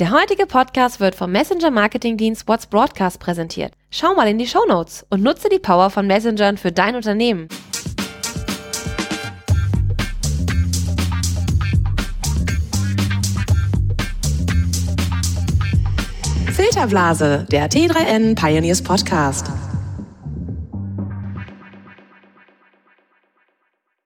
[0.00, 3.74] Der heutige Podcast wird vom Messenger-Marketing-Dienst What's Broadcast präsentiert.
[3.90, 7.48] Schau mal in die Show Notes und nutze die Power von Messengern für dein Unternehmen.
[16.50, 19.50] Filterblase, der T3N Pioneers Podcast.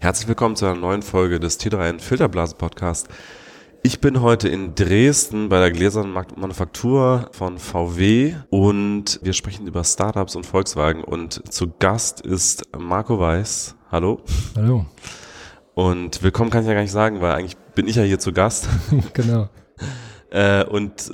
[0.00, 3.08] Herzlich willkommen zu einer neuen Folge des T3N Filterblasen Podcast.
[3.86, 9.84] Ich bin heute in Dresden bei der Gläsernen Manufaktur von VW und wir sprechen über
[9.84, 13.76] Startups und Volkswagen und zu Gast ist Marco Weiß.
[13.92, 14.22] Hallo.
[14.56, 14.86] Hallo.
[15.74, 18.32] Und willkommen kann ich ja gar nicht sagen, weil eigentlich bin ich ja hier zu
[18.32, 18.70] Gast.
[19.12, 19.50] genau.
[20.30, 21.12] Äh, und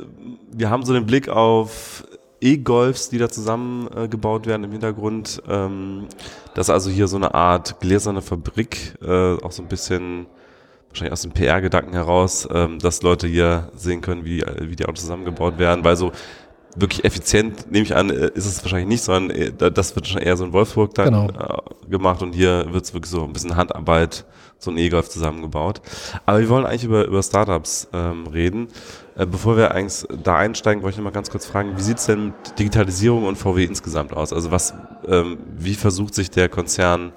[0.53, 2.05] wir haben so den Blick auf
[2.41, 5.43] E-Golfs, die da zusammengebaut äh, werden im Hintergrund.
[5.49, 6.07] Ähm,
[6.55, 10.29] das ist also hier so eine Art gläserne Fabrik, äh, auch so ein bisschen
[10.91, 15.03] wahrscheinlich aus dem PR-Gedanken heraus, ähm, dass Leute hier sehen können, wie, wie die Autos
[15.03, 16.13] zusammengebaut werden, weil so
[16.77, 20.21] wirklich effizient, nehme ich an, äh, ist es wahrscheinlich nicht, sondern äh, das wird schon
[20.21, 21.29] eher so in Wolfsburg dann genau.
[21.29, 24.25] äh, gemacht und hier wird es wirklich so ein bisschen Handarbeit,
[24.59, 25.81] so ein E-Golf zusammengebaut.
[26.27, 28.69] Aber wir wollen eigentlich über, über Startups ähm, reden.
[29.17, 32.07] Äh, bevor wir eigentlich da einsteigen, wollte ich noch mal ganz kurz fragen, wie sieht's
[32.07, 34.33] denn mit Digitalisierung und VW insgesamt aus?
[34.33, 34.75] Also was,
[35.07, 37.13] ähm, wie versucht sich der Konzern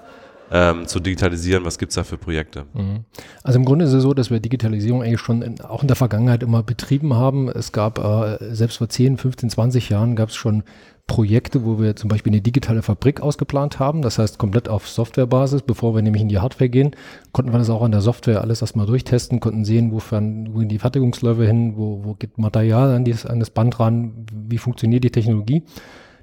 [0.52, 1.66] ähm, zu digitalisieren?
[1.66, 2.66] Was gibt es da für Projekte?
[2.74, 3.06] Mhm.
[3.44, 5.96] Also im Grunde ist es so, dass wir Digitalisierung eigentlich schon in, auch in der
[5.96, 7.50] Vergangenheit immer betrieben haben.
[7.50, 10.64] Es gab äh, selbst vor 10, 15, 20 Jahren gab es schon
[11.06, 14.02] Projekte, wo wir zum Beispiel eine digitale Fabrik ausgeplant haben.
[14.02, 15.62] Das heißt komplett auf Softwarebasis.
[15.64, 16.96] Bevor wir nämlich in die Hardware gehen,
[17.34, 20.70] konnten wir das auch an der Software alles erstmal durchtesten, konnten sehen, wofern, wo gehen
[20.70, 25.04] die Fertigungsläufe hin, wo, wo geht Material an, dieses, an das Band ran, wie funktioniert
[25.04, 25.64] die Technologie.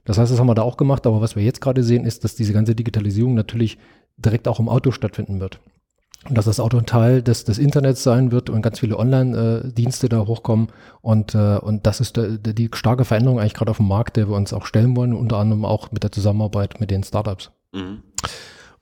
[0.04, 2.24] Das heißt, das haben wir da auch gemacht, aber was wir jetzt gerade sehen, ist,
[2.24, 3.78] dass diese ganze Digitalisierung natürlich
[4.24, 5.60] direkt auch im Auto stattfinden wird.
[6.28, 10.10] Und dass das Auto ein Teil des, des Internets sein wird und ganz viele Online-Dienste
[10.10, 10.68] da hochkommen.
[11.00, 14.18] Und, äh, und das ist der, der, die starke Veränderung eigentlich gerade auf dem Markt,
[14.18, 17.52] der wir uns auch stellen wollen, unter anderem auch mit der Zusammenarbeit mit den Startups.
[17.72, 18.02] Mhm.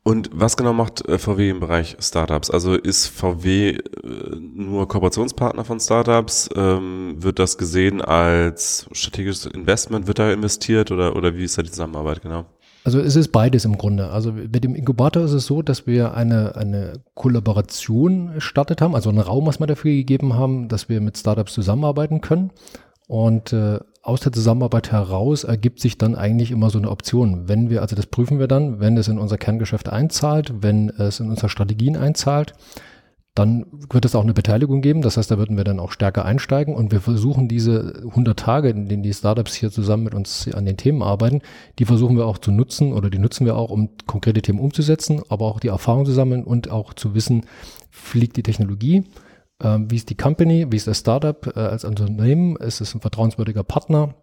[0.02, 2.50] Und was genau macht äh, VW im Bereich Startups?
[2.50, 3.80] Also ist VW äh,
[4.36, 6.48] nur Kooperationspartner von Startups?
[6.56, 10.06] Ähm, wird das gesehen als strategisches Investment?
[10.06, 12.46] Wird da investiert oder, oder wie ist da die Zusammenarbeit genau?
[12.88, 14.08] Also es ist beides im Grunde.
[14.08, 19.10] Also mit dem Inkubator ist es so, dass wir eine, eine Kollaboration gestartet haben, also
[19.10, 22.50] einen Raum, was wir dafür gegeben haben, dass wir mit Startups zusammenarbeiten können.
[23.06, 27.46] Und äh, aus der Zusammenarbeit heraus ergibt sich dann eigentlich immer so eine Option.
[27.46, 31.20] Wenn wir, also das prüfen wir dann, wenn es in unser Kerngeschäft einzahlt, wenn es
[31.20, 32.54] in unsere Strategien einzahlt,
[33.38, 35.00] dann wird es auch eine Beteiligung geben.
[35.00, 38.70] Das heißt, da würden wir dann auch stärker einsteigen und wir versuchen diese 100 Tage,
[38.70, 41.42] in denen die Startups hier zusammen mit uns an den Themen arbeiten,
[41.78, 45.22] die versuchen wir auch zu nutzen oder die nutzen wir auch, um konkrete Themen umzusetzen,
[45.28, 47.46] aber auch die Erfahrung zu sammeln und auch zu wissen,
[47.90, 49.04] fliegt die Technologie,
[49.62, 53.00] äh, wie ist die Company, wie ist das Startup äh, als Unternehmen, ist es ein
[53.00, 54.14] vertrauenswürdiger Partner,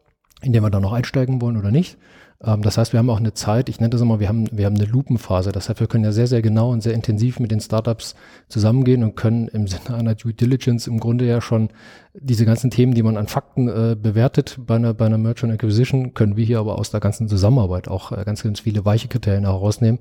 [0.42, 1.98] in dem wir dann noch einsteigen wollen oder nicht.
[2.44, 4.66] Ähm, das heißt, wir haben auch eine Zeit, ich nenne das immer, wir haben, wir
[4.66, 5.52] haben eine Lupenphase.
[5.52, 8.16] Das heißt, wir können ja sehr, sehr genau und sehr intensiv mit den Startups
[8.50, 11.70] zusammengehen und können im Sinne einer Due Diligence im Grunde ja schon
[12.14, 16.14] diese ganzen Themen, die man an Fakten äh, bewertet bei einer, bei einer Merchant Acquisition,
[16.14, 19.44] können wir hier aber aus der ganzen Zusammenarbeit auch äh, ganz, ganz viele weiche Kriterien
[19.44, 20.00] herausnehmen.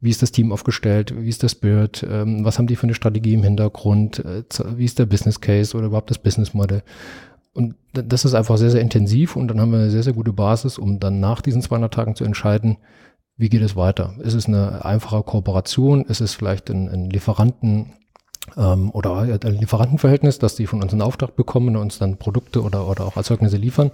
[0.00, 1.14] Wie ist das Team aufgestellt?
[1.16, 2.06] Wie ist der Spirit?
[2.08, 4.20] Ähm, was haben die für eine Strategie im Hintergrund?
[4.20, 4.44] Äh,
[4.76, 6.82] wie ist der Business Case oder überhaupt das Business Model?
[7.56, 10.32] Und das ist einfach sehr, sehr intensiv und dann haben wir eine sehr, sehr gute
[10.32, 12.76] Basis, um dann nach diesen 200 Tagen zu entscheiden,
[13.38, 14.14] wie geht es weiter?
[14.20, 16.04] Ist es eine einfache Kooperation?
[16.04, 17.92] Ist es vielleicht ein, ein Lieferanten
[18.56, 22.62] ähm, oder ein Lieferantenverhältnis, dass die von uns einen Auftrag bekommen und uns dann Produkte
[22.62, 23.90] oder, oder auch Erzeugnisse liefern?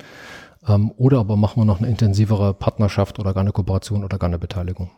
[0.67, 4.29] Ähm, oder aber machen wir noch eine intensivere Partnerschaft oder gar eine Kooperation oder gar
[4.29, 4.91] eine Beteiligung?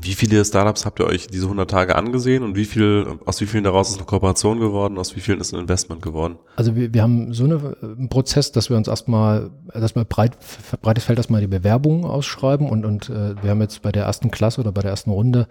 [0.00, 3.46] Wie viele Startups habt ihr euch diese 100 Tage angesehen und wie viel, aus wie
[3.46, 6.36] vielen daraus ist eine Kooperation geworden, aus wie vielen ist ein Investment geworden?
[6.56, 10.36] Also wir, wir haben so eine, einen Prozess, dass wir uns erstmal, dass wir breit,
[10.82, 14.30] breites Feld erstmal die Bewerbungen ausschreiben und, und äh, wir haben jetzt bei der ersten
[14.30, 15.46] Klasse oder bei der ersten Runde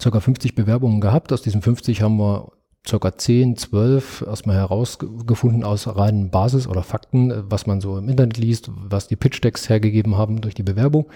[0.00, 1.32] circa 50 Bewerbungen gehabt.
[1.32, 2.52] Aus diesen 50 haben wir
[2.86, 8.38] circa 10, 12 erstmal herausgefunden aus reinen Basis oder Fakten, was man so im Internet
[8.38, 11.06] liest, was die Pitch-Decks hergegeben haben durch die Bewerbung.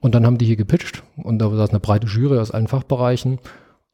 [0.00, 3.38] Und dann haben die hier gepitcht und da saß eine breite Jury aus allen Fachbereichen.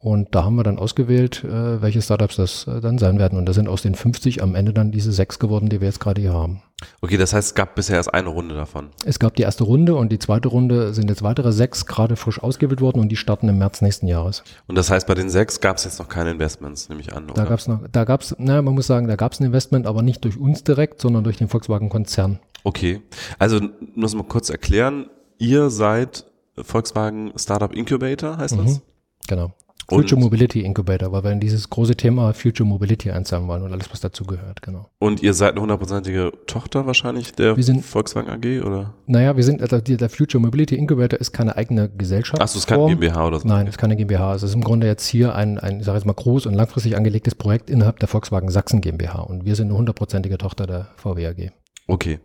[0.04, 3.38] Und da haben wir dann ausgewählt, äh, welche Startups das äh, dann sein werden.
[3.38, 5.98] Und da sind aus den 50 am Ende dann diese sechs geworden, die wir jetzt
[5.98, 6.60] gerade hier haben.
[7.00, 8.90] Okay, das heißt, es gab bisher erst eine Runde davon.
[9.06, 12.42] Es gab die erste Runde und die zweite Runde sind jetzt weitere sechs gerade frisch
[12.42, 14.44] ausgewählt worden und die starten im März nächsten Jahres.
[14.66, 17.24] Und das heißt, bei den sechs gab es jetzt noch keine Investments, nehme ich an.
[17.24, 17.42] Oder?
[17.42, 19.46] Da gab es noch, da gab es, naja, man muss sagen, da gab es ein
[19.46, 22.40] Investment, aber nicht durch uns direkt, sondern durch den Volkswagen-Konzern.
[22.62, 23.00] Okay,
[23.38, 23.60] also
[23.94, 25.06] muss mal kurz erklären,
[25.38, 26.24] ihr seid
[26.56, 28.74] Volkswagen Startup Incubator heißt das?
[28.76, 28.80] Mhm,
[29.28, 29.52] genau.
[29.86, 33.70] Future Und- Mobility Incubator, weil wir in dieses große Thema Future Mobility einzahlen wollen und
[33.74, 34.88] alles, was dazu gehört, genau.
[34.98, 38.94] Und ihr seid eine hundertprozentige Tochter wahrscheinlich der sind- Volkswagen AG oder?
[39.06, 42.40] Naja, wir sind, also der Future Mobility Incubator ist keine eigene Gesellschaft.
[42.40, 43.46] Achso, es ist kein GmbH oder so.
[43.46, 44.34] Nein, es ist keine GmbH.
[44.34, 46.96] Es ist im Grunde jetzt hier ein, ein ich sage jetzt mal, groß und langfristig
[46.96, 49.20] angelegtes Projekt innerhalb der Volkswagen Sachsen GmbH.
[49.20, 51.50] Und wir sind eine hundertprozentige Tochter der VW AG.
[51.88, 52.20] Okay.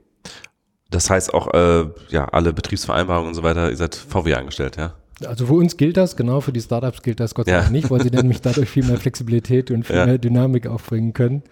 [0.91, 4.93] Das heißt auch, äh, ja, alle Betriebsvereinbarungen und so weiter, ihr seid VW angestellt, ja?
[5.25, 7.59] Also für uns gilt das, genau, für die Startups gilt das Gott sei Ja.
[7.59, 10.05] Dank nicht, weil sie nämlich dadurch viel mehr Flexibilität und viel Ja.
[10.05, 11.43] mehr Dynamik aufbringen können.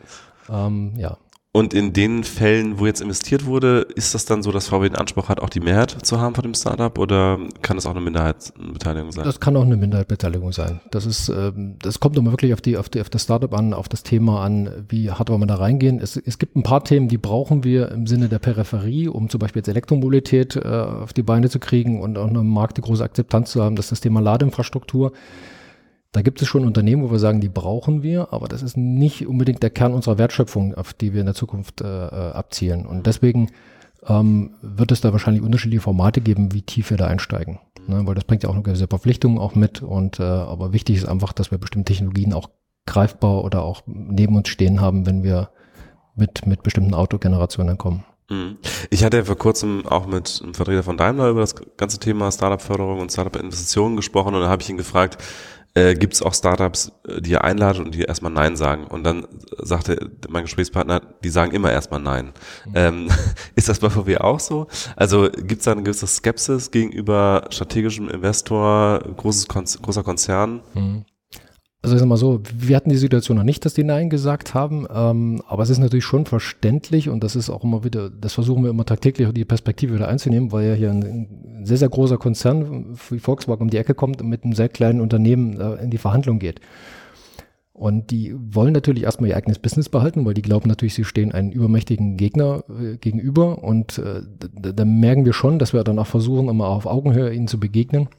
[0.49, 1.17] Ähm, ja.
[1.53, 4.95] Und in den Fällen, wo jetzt investiert wurde, ist das dann so, dass VW den
[4.97, 8.01] Anspruch hat, auch die Mehrheit zu haben von dem Startup oder kann das auch eine
[8.01, 9.25] Minderheitsbeteiligung sein?
[9.25, 10.81] Das kann auch eine Minderheitsbeteiligung sein.
[10.91, 13.73] Das ist, ähm, das kommt immer wirklich auf die, auf die, auf das Startup an,
[13.73, 15.99] auf das Thema an, wie hart wollen wir da reingehen.
[15.99, 19.39] Es, es gibt ein paar Themen, die brauchen wir im Sinne der Peripherie, um zum
[19.39, 23.03] Beispiel jetzt Elektromobilität äh, auf die Beine zu kriegen und auch im Markt die große
[23.03, 23.75] Akzeptanz zu haben.
[23.75, 25.13] Das ist das Thema Ladeinfrastruktur.
[26.17, 29.27] Da gibt es schon Unternehmen, wo wir sagen, die brauchen wir, aber das ist nicht
[29.27, 32.87] unbedingt der Kern unserer Wertschöpfung, auf die wir in der Zukunft äh, äh, abzielen.
[32.87, 33.51] Und deswegen
[34.07, 37.59] ähm, wird es da wahrscheinlich unterschiedliche Formate geben, wie tief wir da einsteigen.
[37.85, 39.83] Ne, weil das bringt ja auch eine gewisse Verpflichtung auch mit.
[39.83, 42.49] Und äh, aber wichtig ist einfach, dass wir bestimmte Technologien auch
[42.87, 45.51] greifbar oder auch neben uns stehen haben, wenn wir
[46.15, 48.05] mit, mit bestimmten Autogenerationen kommen.
[48.31, 48.57] Mhm.
[48.89, 52.31] Ich hatte ja vor kurzem auch mit einem Vertreter von Daimler über das ganze Thema
[52.31, 55.17] Startup-Förderung und Startup-Investitionen gesprochen und da habe ich ihn gefragt,
[55.77, 58.87] äh, gibt es auch Startups, äh, die ihr einladet und die erstmal Nein sagen?
[58.87, 59.27] Und dann
[59.57, 62.33] sagte mein Gesprächspartner, die sagen immer erstmal Nein.
[62.73, 63.09] Ähm,
[63.55, 64.67] ist das bei VW auch so?
[64.95, 70.61] Also gibt es da eine gewisse Skepsis gegenüber strategischem Investor, großes Kon großer Konzern?
[71.87, 74.53] Also ich sag mal so, wir hatten die Situation noch nicht, dass die Nein gesagt
[74.53, 78.33] haben, ähm, aber es ist natürlich schon verständlich und das ist auch immer wieder, das
[78.33, 82.17] versuchen wir immer tagtäglich die Perspektive wieder einzunehmen, weil ja hier ein, sehr, sehr großer
[82.17, 85.89] Konzern wie Volkswagen um die Ecke kommt und mit einem sehr kleinen Unternehmen äh, in
[85.89, 86.59] die Verhandlung geht.
[87.71, 91.31] Und die wollen natürlich erstmal ihr eigenes Business behalten, weil die glauben natürlich, sie stehen
[91.31, 93.63] einem übermächtigen Gegner äh, gegenüber.
[93.63, 94.23] Und äh,
[94.61, 97.61] da, da merken wir schon, dass wir dann auch versuchen, immer auf Augenhöhe ihnen zu
[97.61, 98.09] begegnen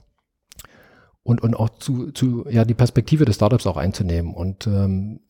[1.29, 4.33] und, und auch zu, zu, ja, die Perspektive des Startups auch einzunehmen.
[4.33, 5.21] Und ähm,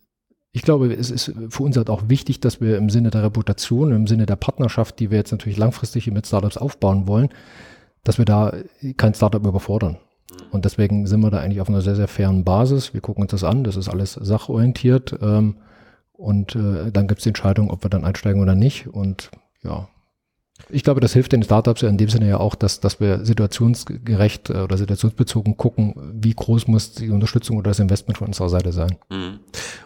[0.53, 3.91] ich glaube, es ist für uns halt auch wichtig, dass wir im Sinne der Reputation,
[3.91, 7.31] im Sinne der Partnerschaft, die wir jetzt natürlich langfristig mit Startups aufbauen wollen,
[8.05, 8.53] dass wir da
[8.97, 9.97] kein Startup überfordern.
[10.53, 12.95] Und deswegen sind wir da eigentlich auf einer sehr, sehr fairen Basis.
[12.95, 15.19] Wir gucken uns das an, das ist alles sachorientiert.
[15.21, 15.57] Ähm,
[16.13, 18.87] und äh, dann gibt es die Entscheidung, ob wir dann einsteigen oder nicht.
[18.87, 19.33] Und
[19.65, 19.89] ja,
[20.71, 23.25] ich glaube, das hilft den Startups ja in dem Sinne ja auch, dass, dass wir
[23.25, 28.49] situationsgerecht äh, oder situationsbezogen gucken, wie groß muss die Unterstützung oder das Investment von unserer
[28.49, 28.97] Seite sein.
[29.09, 29.41] Mhm.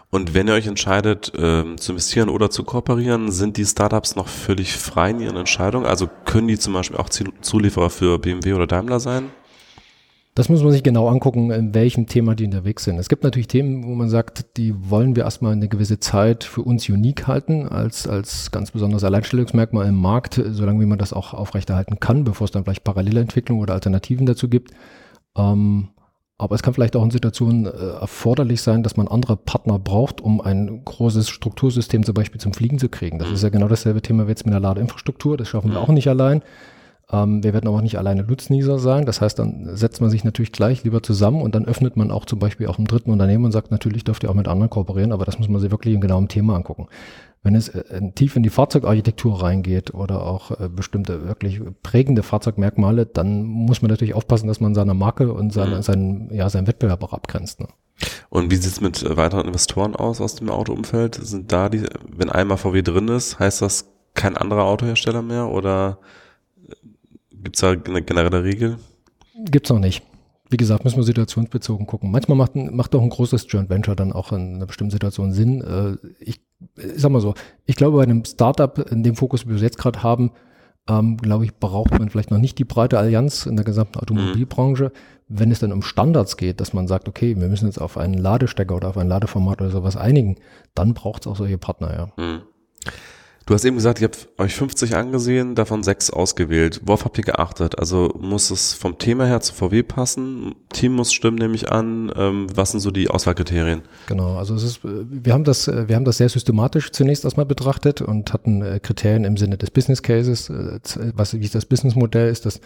[0.09, 4.27] Und wenn ihr euch entscheidet, ähm, zu investieren oder zu kooperieren, sind die Startups noch
[4.27, 5.85] völlig frei in ihren Entscheidungen?
[5.85, 9.31] Also können die zum Beispiel auch Zulieferer für BMW oder Daimler sein?
[10.35, 12.97] Das muss man sich genau angucken, in welchem Thema die unterwegs sind.
[12.97, 16.63] Es gibt natürlich Themen, wo man sagt, die wollen wir erstmal eine gewisse Zeit für
[16.63, 21.35] uns unique halten, als, als ganz besonderes Alleinstellungsmerkmal im Markt, solange wie man das auch
[21.35, 24.71] aufrechterhalten kann, bevor es dann vielleicht Parallelentwicklung oder Alternativen dazu gibt.
[25.37, 25.89] Ähm,
[26.39, 30.19] aber es kann vielleicht auch in Situationen äh, erforderlich sein, dass man andere Partner braucht,
[30.19, 33.19] um ein großes Struktursystem zum Beispiel zum Fliegen zu kriegen.
[33.19, 35.37] Das ist ja genau dasselbe Thema wie jetzt mit der Ladeinfrastruktur.
[35.37, 36.41] Das schaffen wir auch nicht allein.
[37.11, 39.05] Ähm, wir werden aber auch nicht alleine Nutznießer sein.
[39.05, 42.25] Das heißt, dann setzt man sich natürlich gleich lieber zusammen und dann öffnet man auch
[42.25, 45.11] zum Beispiel auch im dritten Unternehmen und sagt, natürlich dürft ihr auch mit anderen kooperieren,
[45.11, 46.87] aber das muss man sich wirklich genau im Thema angucken.
[47.45, 53.05] Wenn es äh, tief in die Fahrzeugarchitektur reingeht oder auch äh, bestimmte wirklich prägende Fahrzeugmerkmale,
[53.05, 55.81] dann muss man natürlich aufpassen, dass man seine Marke und seine, Mhm.
[55.81, 57.59] seinen, ja, seinen Wettbewerb auch abgrenzt.
[57.59, 57.67] Ne?
[58.29, 61.15] Und wie sieht's mit äh, weiteren Investoren aus aus dem Autoumfeld?
[61.15, 61.83] Sind da die,
[62.15, 65.99] wenn einmal VW drin ist, heißt das kein anderer Autohersteller mehr oder
[67.43, 68.77] gibt's da eine generelle Regel?
[69.45, 70.03] Gibt's noch nicht.
[70.49, 72.11] Wie gesagt, müssen wir situationsbezogen gucken.
[72.11, 75.61] Manchmal macht, macht auch ein großes Joint Venture dann auch in einer bestimmten Situation Sinn.
[75.61, 76.41] Äh, Ich,
[76.77, 77.33] ich sag mal so,
[77.65, 80.31] ich glaube, bei einem Startup, in dem Fokus, wie wir es jetzt gerade haben,
[80.87, 84.91] ähm, glaube ich, braucht man vielleicht noch nicht die breite Allianz in der gesamten Automobilbranche.
[85.29, 88.15] Wenn es dann um Standards geht, dass man sagt, okay, wir müssen jetzt auf einen
[88.15, 90.35] Ladestecker oder auf ein Ladeformat oder sowas einigen,
[90.75, 92.23] dann braucht es auch solche Partner, ja.
[92.23, 92.41] Mhm.
[93.45, 96.79] Du hast eben gesagt, ihr habt euch 50 angesehen, davon sechs ausgewählt.
[96.85, 97.77] Worauf habt ihr geachtet?
[97.77, 100.55] Also muss es vom Thema her zu VW passen?
[100.71, 102.09] Team muss stimmen, nehme ich an.
[102.15, 103.81] Ähm, was sind so die Auswahlkriterien?
[104.07, 107.25] Genau, also es ist, äh, wir haben das, äh, wir haben das sehr systematisch zunächst
[107.25, 110.49] erstmal betrachtet und hatten äh, Kriterien im Sinne des Business Cases,
[111.15, 112.61] was, wie ist das Businessmodell, ist das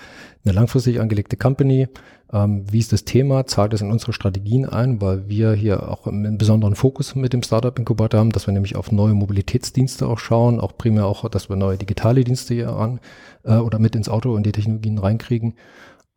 [0.46, 1.88] eine langfristig angelegte Company,
[2.34, 6.07] ähm, wie ist das Thema, zahlt es in unsere Strategien ein, weil wir hier auch
[6.07, 10.19] einen besonderen Fokus mit dem Startup Inkubator haben, dass wir nämlich auf neue Mobilitätsdienste auch
[10.19, 13.00] schauen, auch primär auch, dass wir neue digitale Dienste hier an
[13.43, 15.53] äh, oder mit ins Auto und die Technologien reinkriegen.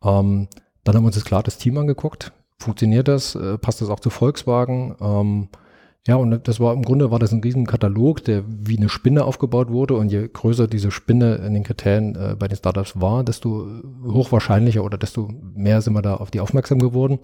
[0.03, 0.47] Ähm,
[0.83, 3.99] dann haben wir uns jetzt klar das Team angeguckt, funktioniert das, äh, passt das auch
[3.99, 4.95] zu Volkswagen.
[4.99, 5.47] Ähm,
[6.07, 9.23] ja, und das war im Grunde war das ein riesen Katalog, der wie eine Spinne
[9.23, 9.93] aufgebaut wurde.
[9.95, 13.67] Und je größer diese Spinne in den Kriterien äh, bei den Startups war, desto
[14.03, 17.19] hochwahrscheinlicher oder desto mehr sind wir da auf die aufmerksam geworden.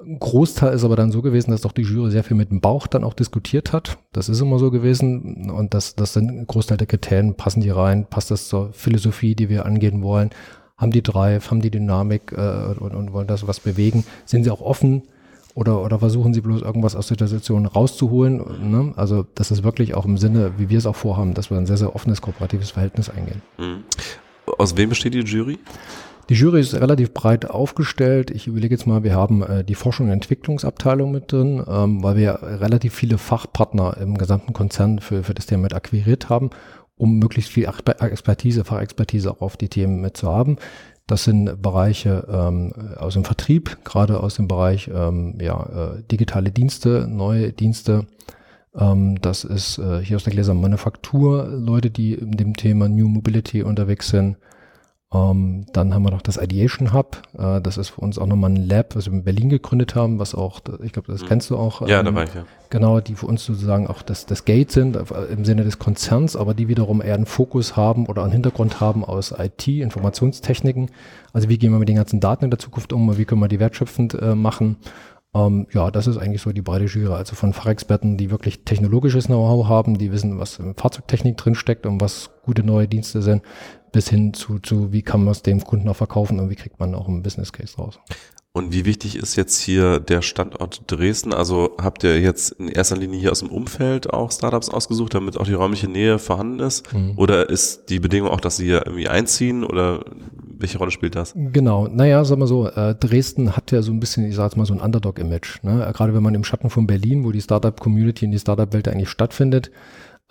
[0.00, 2.60] Ein Großteil ist aber dann so gewesen, dass doch die Jury sehr viel mit dem
[2.60, 3.98] Bauch dann auch diskutiert hat.
[4.12, 5.48] Das ist immer so gewesen.
[5.50, 9.36] Und das, das sind ein Großteil der Kriterien, passen die rein, passt das zur Philosophie,
[9.36, 10.30] die wir angehen wollen,
[10.76, 14.50] haben die Drive, haben die Dynamik äh, und, und wollen das was bewegen, sind sie
[14.50, 15.02] auch offen
[15.54, 18.70] oder, oder versuchen sie bloß irgendwas aus der Situation rauszuholen.
[18.70, 18.92] Ne?
[18.96, 21.66] Also das ist wirklich auch im Sinne, wie wir es auch vorhaben, dass wir ein
[21.66, 23.42] sehr, sehr offenes kooperatives Verhältnis eingehen.
[23.58, 23.84] Mhm.
[24.58, 25.58] Aus wem besteht die Jury?
[26.28, 28.30] Die Jury ist relativ breit aufgestellt.
[28.30, 32.16] Ich überlege jetzt mal, wir haben äh, die Forschung und Entwicklungsabteilung mit drin, ähm, weil
[32.16, 36.50] wir relativ viele Fachpartner im gesamten Konzern für, für das Thema mit akquiriert haben,
[36.96, 40.56] um möglichst viel Expertise, Fachexpertise auch auf die Themen mit zu haben.
[41.10, 45.60] Das sind Bereiche ähm, aus dem Vertrieb, gerade aus dem Bereich ähm, ja,
[45.96, 48.06] äh, digitale Dienste, neue Dienste.
[48.76, 53.64] Ähm, das ist äh, hier aus der Gläsermanufaktur Leute, die in dem Thema New Mobility
[53.64, 54.36] unterwegs sind.
[55.12, 57.22] Ähm, dann haben wir noch das Ideation Hub.
[57.36, 60.20] Äh, das ist für uns auch nochmal ein Lab, was wir in Berlin gegründet haben,
[60.20, 61.26] was auch, ich glaube, das mhm.
[61.26, 61.86] kennst du auch.
[61.88, 62.44] Ja, ähm, da war ich ja.
[62.68, 65.02] Genau, die für uns sozusagen auch das, das Gate sind, äh,
[65.32, 69.04] im Sinne des Konzerns, aber die wiederum eher einen Fokus haben oder einen Hintergrund haben
[69.04, 70.90] aus IT, Informationstechniken.
[71.32, 73.48] Also wie gehen wir mit den ganzen Daten in der Zukunft um, wie können wir
[73.48, 74.76] die wertschöpfend äh, machen.
[75.32, 79.26] Ähm, ja, das ist eigentlich so die breite Jury, also von Fachexperten, die wirklich technologisches
[79.26, 83.42] Know-how haben, die wissen, was in Fahrzeugtechnik drinsteckt und was gute neue Dienste sind,
[83.92, 86.80] bis hin zu, zu wie kann man es dem Kunden auch verkaufen und wie kriegt
[86.80, 87.98] man auch einen Business Case raus.
[88.52, 91.32] Und wie wichtig ist jetzt hier der Standort Dresden?
[91.32, 95.36] Also habt ihr jetzt in erster Linie hier aus dem Umfeld auch Startups ausgesucht, damit
[95.36, 96.92] auch die räumliche Nähe vorhanden ist?
[96.92, 97.12] Mhm.
[97.16, 100.04] Oder ist die Bedingung auch, dass sie hier irgendwie einziehen oder
[100.60, 101.34] welche Rolle spielt das?
[101.34, 104.66] Genau, naja, sagen wir so, äh, Dresden hat ja so ein bisschen, ich sag mal,
[104.66, 105.62] so ein Underdog-Image.
[105.62, 105.90] Ne?
[105.94, 109.70] Gerade wenn man im Schatten von Berlin, wo die Startup-Community und die Startup-Welt eigentlich stattfindet,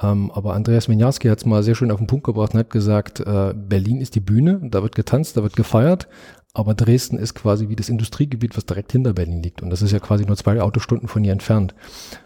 [0.01, 2.69] ähm, aber Andreas Winjarski hat es mal sehr schön auf den Punkt gebracht und hat
[2.69, 6.07] gesagt, äh, Berlin ist die Bühne, da wird getanzt, da wird gefeiert,
[6.53, 9.61] aber Dresden ist quasi wie das Industriegebiet, was direkt hinter Berlin liegt.
[9.61, 11.75] Und das ist ja quasi nur zwei Autostunden von hier entfernt.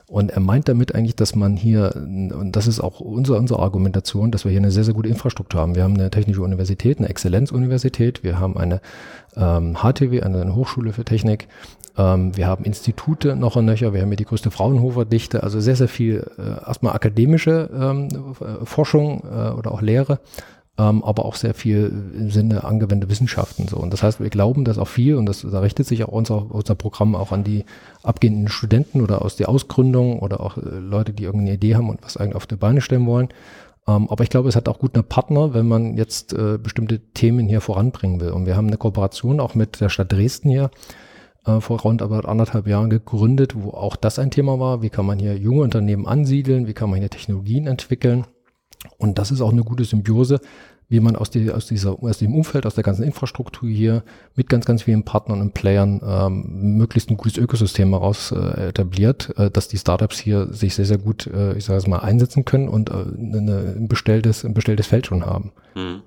[0.07, 4.31] Und er meint damit eigentlich, dass man hier, und das ist auch unsere, unsere Argumentation,
[4.31, 5.75] dass wir hier eine sehr, sehr gute Infrastruktur haben.
[5.75, 8.79] Wir haben eine technische Universität, eine Exzellenzuniversität, wir haben eine
[9.35, 11.49] ähm, HTW, eine Hochschule für Technik,
[11.97, 15.75] ähm, wir haben Institute noch und nöcher, wir haben hier die größte Fraunhofer-Dichte, also sehr,
[15.75, 20.19] sehr viel äh, erstmal akademische ähm, Forschung äh, oder auch Lehre,
[20.77, 23.67] ähm, aber auch sehr viel im Sinne angewandte Wissenschaften.
[23.67, 23.77] So.
[23.77, 26.51] Und das heißt, wir glauben, dass auch viel, und das, da richtet sich auch unser,
[26.51, 27.65] unser Programm auch an die
[28.01, 32.01] abgehenden Studenten oder aus der Ausgründung oder auch äh, Leute, die irgendeine Idee haben und
[32.01, 33.29] was eigentlich auf die Beine stellen wollen.
[33.87, 37.47] Ähm, aber ich glaube, es hat auch gute Partner, wenn man jetzt äh, bestimmte Themen
[37.47, 38.31] hier voranbringen will.
[38.31, 40.71] Und wir haben eine Kooperation auch mit der Stadt Dresden hier,
[41.45, 44.81] äh, vor rund aber anderthalb Jahren gegründet, wo auch das ein Thema war.
[44.81, 46.65] Wie kann man hier junge Unternehmen ansiedeln?
[46.65, 48.25] Wie kann man hier Technologien entwickeln?
[48.97, 50.39] Und das ist auch eine gute Symbiose,
[50.89, 54.03] wie man aus, die, aus, dieser, aus dem Umfeld, aus der ganzen Infrastruktur hier
[54.35, 59.33] mit ganz, ganz vielen Partnern und Playern ähm, möglichst ein gutes Ökosystem heraus äh, etabliert,
[59.37, 62.45] äh, dass die Startups hier sich sehr, sehr gut, äh, ich sage es mal, einsetzen
[62.45, 65.51] können und äh, eine, ein, bestelltes, ein bestelltes Feld schon haben.
[65.75, 66.03] Mhm.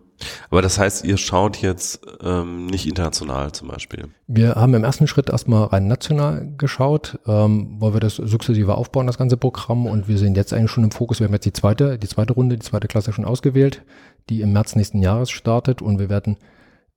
[0.50, 4.08] Aber das heißt, ihr schaut jetzt ähm, nicht international zum Beispiel?
[4.26, 9.06] Wir haben im ersten Schritt erstmal rein national geschaut, ähm, weil wir das sukzessive aufbauen,
[9.06, 9.86] das ganze Programm.
[9.86, 11.20] Und wir sind jetzt eigentlich schon im Fokus.
[11.20, 13.82] Wir haben jetzt die zweite, die zweite Runde, die zweite Klasse schon ausgewählt,
[14.28, 15.82] die im März nächsten Jahres startet.
[15.82, 16.36] Und wir werden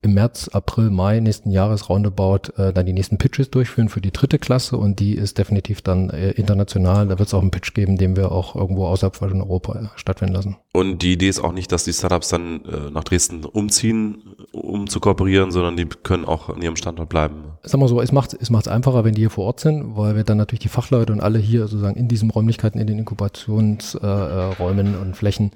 [0.01, 4.12] im März, April, Mai nächsten Jahres roundabout äh, dann die nächsten Pitches durchführen für die
[4.12, 7.08] dritte Klasse und die ist definitiv dann äh, international.
[7.08, 9.88] Da wird es auch einen Pitch geben, den wir auch irgendwo außerhalb von Europa äh,
[9.98, 10.56] stattfinden lassen.
[10.72, 14.88] Und die Idee ist auch nicht, dass die Startups dann äh, nach Dresden umziehen, um
[14.88, 17.44] zu kooperieren, sondern die können auch an ihrem Standort bleiben.
[17.63, 20.15] Sag mal so, es macht es macht's einfacher, wenn die hier vor Ort sind, weil
[20.15, 24.88] wir dann natürlich die Fachleute und alle hier sozusagen in diesen Räumlichkeiten, in den Inkubationsräumen
[24.88, 25.51] äh, äh und Flächen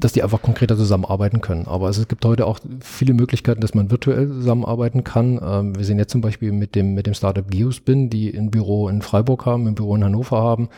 [0.00, 1.66] dass die einfach konkreter zusammenarbeiten können.
[1.66, 5.40] Aber es gibt heute auch viele Möglichkeiten, dass man virtuell zusammenarbeiten kann.
[5.42, 8.88] Ähm, wir sehen jetzt zum Beispiel mit dem, mit dem Startup Geospin, die ein Büro
[8.88, 10.68] in Freiburg haben, ein Büro in Hannover haben.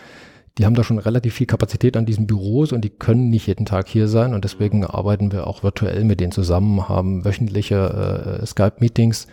[0.59, 3.65] Die haben da schon relativ viel Kapazität an diesen Büros und die können nicht jeden
[3.65, 8.45] Tag hier sein und deswegen arbeiten wir auch virtuell mit denen zusammen, haben wöchentliche äh,
[8.45, 9.29] Skype-Meetings,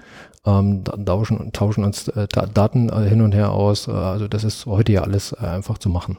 [0.45, 3.89] ähm, tauschen, tauschen uns äh, Daten äh, hin und her aus.
[3.89, 6.17] Äh, also das ist heute ja alles äh, einfach zu machen.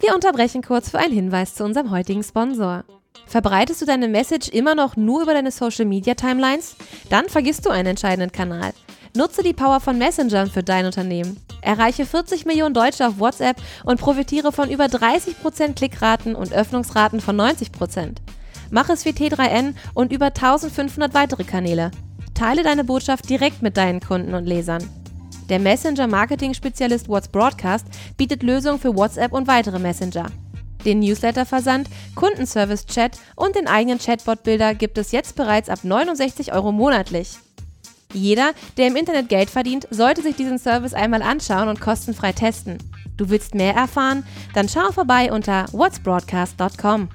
[0.00, 2.84] Wir unterbrechen kurz für einen Hinweis zu unserem heutigen Sponsor.
[3.26, 6.74] Verbreitest du deine Message immer noch nur über deine Social Media Timelines?
[7.10, 8.72] Dann vergisst du einen entscheidenden Kanal.
[9.14, 11.38] Nutze die Power von Messengern für dein Unternehmen.
[11.60, 17.38] Erreiche 40 Millionen Deutsche auf WhatsApp und profitiere von über 30% Klickraten und Öffnungsraten von
[17.38, 18.16] 90%.
[18.70, 21.90] Mach es wie T3N und über 1500 weitere Kanäle.
[22.34, 24.82] Teile deine Botschaft direkt mit deinen Kunden und Lesern.
[25.50, 27.84] Der Messenger-Marketing-Spezialist What's Broadcast
[28.16, 30.26] bietet Lösungen für WhatsApp und weitere Messenger.
[30.84, 37.36] Den Newsletter-Versand, Kundenservice-Chat und den eigenen Chatbot-Bilder gibt es jetzt bereits ab 69 Euro monatlich.
[38.12, 42.78] Jeder, der im Internet Geld verdient, sollte sich diesen Service einmal anschauen und kostenfrei testen.
[43.16, 44.24] Du willst mehr erfahren?
[44.54, 47.08] Dann schau vorbei unter whatsbroadcast.com.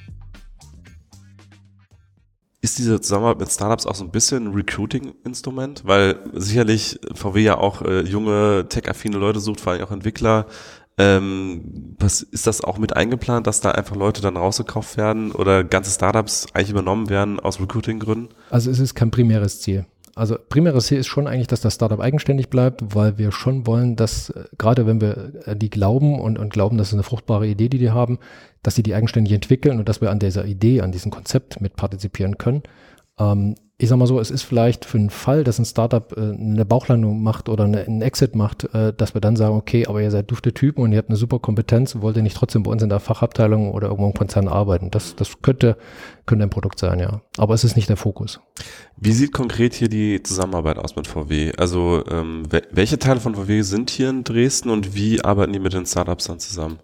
[2.65, 5.83] Ist diese Zusammenarbeit mit Startups auch so ein bisschen ein Recruiting-Instrument?
[5.85, 10.47] Weil sicherlich VW ja auch äh, junge, tech-affine Leute sucht, vor allem auch Entwickler.
[10.97, 15.63] Ähm, was ist das auch mit eingeplant, dass da einfach Leute dann rausgekauft werden oder
[15.63, 18.29] ganze Startups eigentlich übernommen werden aus Recruiting-Gründen?
[18.49, 19.85] Also es ist kein primäres Ziel.
[20.17, 23.97] Also primäres Ziel ist schon eigentlich, dass das Startup eigenständig bleibt, weil wir schon wollen,
[23.97, 27.45] dass äh, gerade wenn wir äh, die glauben und, und glauben, das ist eine fruchtbare
[27.45, 28.19] Idee, die die haben,
[28.63, 31.75] dass sie die eigenständig entwickeln und dass wir an dieser Idee, an diesem Konzept mit
[31.75, 32.63] partizipieren können.
[33.19, 36.21] Ähm, ich sag mal so, es ist vielleicht für einen Fall, dass ein Startup äh,
[36.21, 40.01] eine Bauchlandung macht oder eine, einen Exit macht, äh, dass wir dann sagen, okay, aber
[40.01, 42.71] ihr seid dufte Typen und ihr habt eine super Kompetenz, wollt ihr nicht trotzdem bei
[42.71, 44.91] uns in der Fachabteilung oder irgendwo im Konzern arbeiten?
[44.91, 45.75] Das, das könnte,
[46.25, 47.21] könnte ein Produkt sein, ja.
[47.37, 48.39] Aber es ist nicht der Fokus.
[48.95, 51.51] Wie sieht konkret hier die Zusammenarbeit aus mit VW?
[51.57, 55.73] Also ähm, welche Teile von VW sind hier in Dresden und wie arbeiten die mit
[55.73, 56.79] den Startups dann zusammen?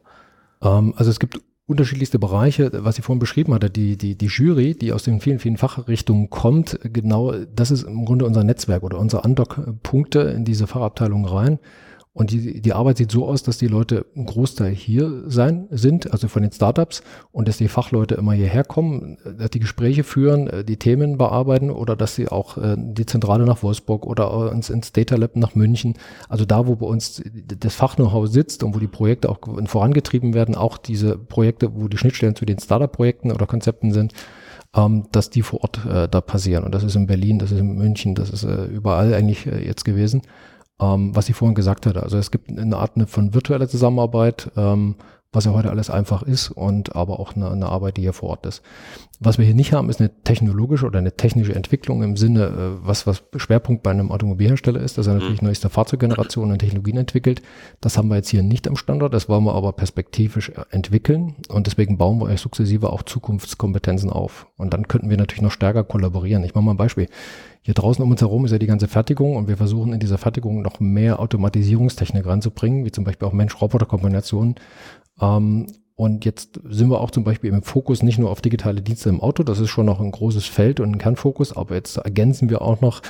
[0.62, 1.40] Ähm, also es gibt
[1.72, 5.40] unterschiedlichste Bereiche, was ich vorhin beschrieben hatte, die, die, die Jury, die aus den vielen,
[5.40, 10.68] vielen Fachrichtungen kommt, genau, das ist im Grunde unser Netzwerk oder unsere Andockpunkte in diese
[10.68, 11.60] Fachabteilung rein.
[12.14, 16.12] Und die, die Arbeit sieht so aus, dass die Leute ein Großteil hier sein sind,
[16.12, 20.48] also von den Startups, und dass die Fachleute immer hierher kommen, dass die Gespräche führen,
[20.48, 24.70] äh, die Themen bearbeiten oder dass sie auch äh, die Zentrale nach Wolfsburg oder ins,
[24.70, 25.94] ins Data Lab nach München,
[26.28, 30.56] also da, wo bei uns das Fach-Know-how sitzt und wo die Projekte auch vorangetrieben werden,
[30.56, 34.14] auch diese Projekte, wo die Schnittstellen zu den Startup-Projekten oder Konzepten sind,
[34.76, 36.66] ähm, dass die vor Ort äh, da passieren.
[36.66, 39.66] Und das ist in Berlin, das ist in München, das ist äh, überall eigentlich äh,
[39.66, 40.24] jetzt gewesen
[40.82, 42.04] ähm, was ich vorhin gesagt hatte.
[42.04, 44.96] Also es gibt eine Art von virtueller Zusammenarbeit, ähm,
[45.34, 48.30] was ja heute alles einfach ist und aber auch eine, eine, Arbeit, die hier vor
[48.30, 48.62] Ort ist.
[49.22, 52.86] Was wir hier nicht haben, ist eine technologische oder eine technische Entwicklung im Sinne, äh,
[52.86, 55.48] was, was Schwerpunkt bei einem Automobilhersteller ist, dass er natürlich mhm.
[55.48, 57.42] neueste Fahrzeuggenerationen und Technologien entwickelt.
[57.80, 61.36] Das haben wir jetzt hier nicht am Standort, das wollen wir aber perspektivisch äh, entwickeln
[61.48, 64.48] und deswegen bauen wir euch sukzessive auch Zukunftskompetenzen auf.
[64.58, 66.44] Und dann könnten wir natürlich noch stärker kollaborieren.
[66.44, 67.08] Ich mache mal ein Beispiel.
[67.64, 70.18] Hier draußen um uns herum ist ja die ganze Fertigung und wir versuchen in dieser
[70.18, 74.56] Fertigung noch mehr Automatisierungstechnik ranzubringen, wie zum Beispiel auch Mensch-Roboter-Kombinationen.
[75.22, 79.10] Ähm, und jetzt sind wir auch zum Beispiel im Fokus nicht nur auf digitale Dienste
[79.10, 82.50] im Auto, das ist schon noch ein großes Feld und ein Kernfokus, aber jetzt ergänzen
[82.50, 83.02] wir auch noch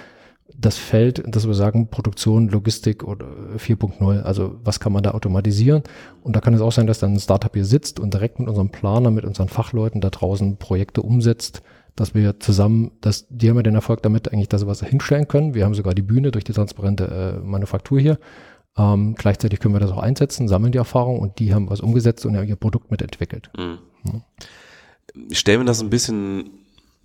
[0.58, 3.26] das Feld, dass wir sagen, Produktion, Logistik oder
[3.58, 4.22] 4.0.
[4.22, 5.84] Also was kann man da automatisieren?
[6.22, 8.50] Und da kann es auch sein, dass dann ein Startup hier sitzt und direkt mit
[8.50, 11.62] unserem Planer, mit unseren Fachleuten da draußen Projekte umsetzt,
[11.96, 15.28] dass wir zusammen, dass die haben ja den Erfolg damit eigentlich, dass sie was hinstellen
[15.28, 15.54] können.
[15.54, 18.18] Wir haben sogar die Bühne durch die transparente äh, Manufaktur hier.
[18.78, 22.26] Ähm, gleichzeitig können wir das auch einsetzen, sammeln die Erfahrung und die haben was umgesetzt
[22.26, 23.50] und ihr Produkt mitentwickelt.
[23.58, 23.80] Mhm.
[24.06, 24.22] Ja.
[25.30, 26.50] Ich stelle mir das ein bisschen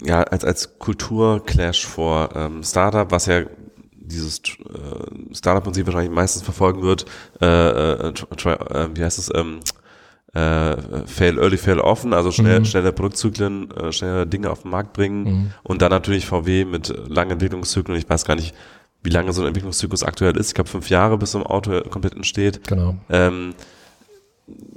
[0.02, 2.30] ja, als, als Kulturclash vor.
[2.34, 3.44] Ähm, Startup, was ja
[3.92, 7.06] dieses äh, Startup-Prinzip wahrscheinlich meistens verfolgen wird,
[7.40, 9.60] äh, äh, try, äh, wie heißt es, ähm,
[10.32, 12.64] äh, fail early, fail often, also schnell, mhm.
[12.66, 15.52] schnelle Produktzyklen, äh, schnelle Dinge auf den Markt bringen mhm.
[15.62, 17.98] und dann natürlich VW mit langen Entwicklungszyklen.
[17.98, 18.54] Ich weiß gar nicht,
[19.06, 20.48] wie lange so ein Entwicklungszyklus aktuell ist.
[20.48, 22.66] Ich glaube fünf Jahre, bis so ein Auto komplett entsteht.
[22.66, 22.96] Genau.
[23.08, 23.54] Ähm,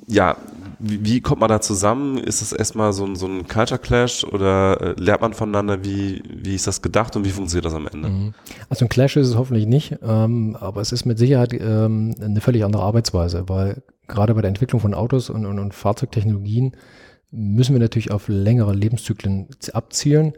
[0.07, 0.37] ja,
[0.79, 2.17] wie, wie, kommt man da zusammen?
[2.17, 5.83] Ist es erstmal so ein, so ein Culture Clash oder äh, lernt man voneinander?
[5.83, 8.09] Wie, wie ist das gedacht und wie funktioniert das am Ende?
[8.09, 8.33] Mhm.
[8.69, 12.41] Also ein Clash ist es hoffentlich nicht, ähm, aber es ist mit Sicherheit ähm, eine
[12.41, 16.75] völlig andere Arbeitsweise, weil gerade bei der Entwicklung von Autos und, und, und Fahrzeugtechnologien
[17.31, 20.33] müssen wir natürlich auf längere Lebenszyklen abzielen.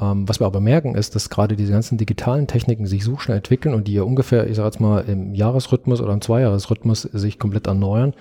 [0.00, 3.38] Ähm, was wir aber merken, ist, dass gerade diese ganzen digitalen Techniken sich so schnell
[3.38, 7.38] entwickeln und die ja ungefähr, ich sage jetzt mal, im Jahresrhythmus oder im Zweijahresrhythmus sich
[7.38, 8.14] komplett erneuern.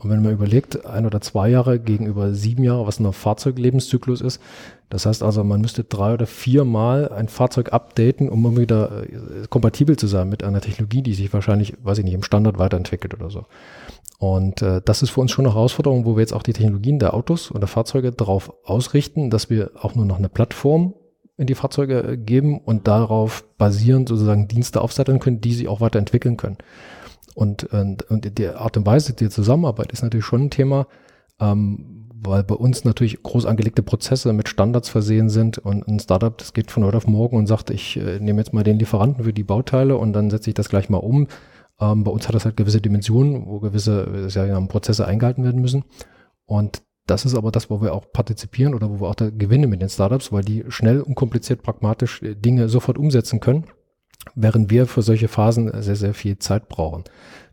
[0.00, 4.40] Und wenn man überlegt, ein oder zwei Jahre gegenüber sieben Jahre, was ein Fahrzeuglebenszyklus ist,
[4.88, 9.96] das heißt also, man müsste drei oder viermal ein Fahrzeug updaten, um wieder äh, kompatibel
[9.96, 13.30] zu sein mit einer Technologie, die sich wahrscheinlich, weiß ich nicht, im Standard weiterentwickelt oder
[13.30, 13.44] so.
[14.18, 16.98] Und äh, das ist für uns schon eine Herausforderung, wo wir jetzt auch die Technologien
[16.98, 20.94] der Autos und der Fahrzeuge darauf ausrichten, dass wir auch nur noch eine Plattform
[21.40, 25.80] in die Fahrzeuge äh, geben und darauf basierend sozusagen Dienste aufsatteln können, die sie auch
[25.80, 26.58] weiterentwickeln können.
[27.34, 30.86] Und, und, und die Art und Weise der Zusammenarbeit ist natürlich schon ein Thema,
[31.40, 36.36] ähm, weil bei uns natürlich groß angelegte Prozesse mit Standards versehen sind und ein Startup,
[36.36, 39.24] das geht von heute auf morgen und sagt, ich äh, nehme jetzt mal den Lieferanten
[39.24, 41.28] für die Bauteile und dann setze ich das gleich mal um
[41.80, 45.84] ähm, bei uns hat das halt gewisse Dimensionen, wo gewisse ja, Prozesse eingehalten werden müssen.
[46.44, 49.68] Und das ist aber das, wo wir auch partizipieren oder wo wir auch da gewinnen
[49.68, 53.64] mit den Startups, weil die schnell, unkompliziert, pragmatisch äh, Dinge sofort umsetzen können.
[54.34, 57.04] während wir für solche Phasen sehr, sehr viel Zeit brauchen.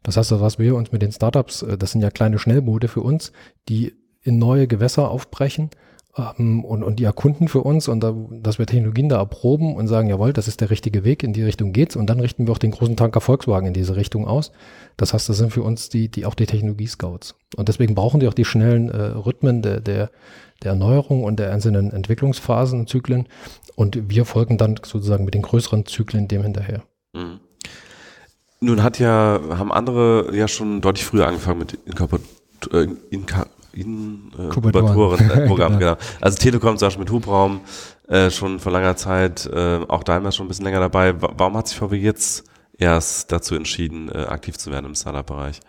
[0.03, 3.01] Das heißt, was wir uns mit den Startups, äh, das sind ja kleine Schnellboote für
[3.01, 3.31] uns,
[3.69, 5.69] die in neue Gewässer aufbrechen
[6.17, 9.87] ähm, und, und die erkunden für uns und da, dass wir Technologien da erproben und
[9.87, 12.53] sagen, jawohl, das ist der richtige Weg, in die Richtung geht's und dann richten wir
[12.53, 14.51] auch den großen Tanker Volkswagen in diese Richtung aus.
[14.97, 17.35] Das heißt, das sind für uns die, die auch die Technologie-Scouts.
[17.55, 20.09] Und deswegen brauchen die auch die schnellen äh, Rhythmen der, der,
[20.63, 23.27] der Erneuerung und der einzelnen Entwicklungsphasen und Zyklen.
[23.75, 26.83] Und wir folgen dann sozusagen mit den größeren Zyklen dem hinterher.
[27.13, 27.39] Mhm.
[28.59, 32.19] Nun hat ja, haben andere ja schon deutlich früher angefangen mit Inkorpor
[32.71, 35.93] äh, Inka Inkubatoren-Programm, genau.
[35.95, 35.97] genau.
[36.21, 37.61] Also Telekom zum Beispiel mit Hubraum
[38.07, 41.15] äh, schon vor langer Zeit, äh, auch Daimler schon ein bisschen länger dabei.
[41.19, 42.45] Warum hat sich VW jetzt
[42.77, 45.59] erst dazu entschieden, äh, aktiv zu werden im Startup-Bereich?